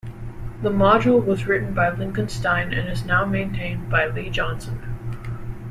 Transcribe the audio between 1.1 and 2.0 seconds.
was written by